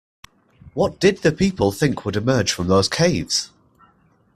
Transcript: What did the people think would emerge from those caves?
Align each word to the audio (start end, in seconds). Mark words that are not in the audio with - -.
What 0.73 0.99
did 0.99 1.19
the 1.19 1.31
people 1.31 1.71
think 1.71 2.05
would 2.05 2.15
emerge 2.15 2.51
from 2.51 2.65
those 2.67 2.89
caves? 2.89 3.51